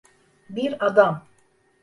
Bir 0.49 0.85
adam… 0.85 1.25